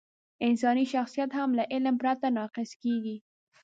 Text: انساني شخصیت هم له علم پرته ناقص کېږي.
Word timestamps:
انساني 0.45 0.83
شخصیت 0.93 1.29
هم 1.37 1.49
له 1.57 1.63
علم 1.73 1.95
پرته 2.01 2.27
ناقص 2.37 2.71
کېږي. 2.83 3.17